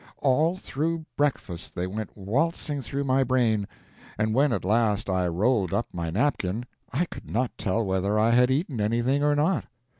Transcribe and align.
All 0.17 0.57
through 0.57 1.05
breakfast 1.15 1.75
they 1.75 1.85
went 1.85 2.17
waltzing 2.17 2.81
through 2.81 3.03
my 3.03 3.23
brain; 3.23 3.67
and 4.17 4.33
when, 4.33 4.51
at 4.51 4.65
last, 4.65 5.11
I 5.11 5.27
rolled 5.27 5.75
up 5.75 5.93
my 5.93 6.09
napkin, 6.09 6.65
I 6.91 7.05
could 7.05 7.29
not 7.29 7.55
tell 7.55 7.85
whether 7.85 8.17
I 8.17 8.31
had 8.31 8.49
eaten 8.49 8.81
anything 8.81 9.21
or 9.21 9.35
not. 9.35 9.65